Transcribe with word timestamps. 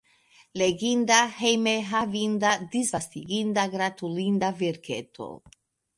Leginda, 0.59 1.17
hejme 1.41 1.73
havinda, 1.89 2.55
disvastiginda, 2.77 3.69
gratulinda 3.77 4.51
verketo. 4.63 5.29